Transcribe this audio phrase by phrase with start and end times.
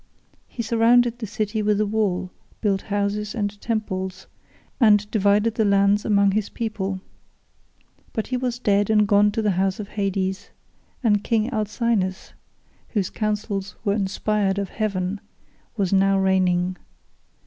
[0.47, 4.25] He surrounded the city with a wall, built houses and temples,
[4.79, 7.01] and divided the lands among his people;
[8.11, 10.49] but he was dead and gone to the house of Hades,
[11.03, 12.33] and King Alcinous,
[12.87, 15.21] whose counsels were inspired of heaven,
[15.77, 16.77] was now reigning.